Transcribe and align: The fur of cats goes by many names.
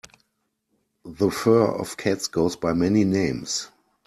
The 1.05 1.29
fur 1.29 1.63
of 1.63 1.95
cats 1.95 2.27
goes 2.27 2.55
by 2.55 2.73
many 2.73 3.03
names. 3.03 3.69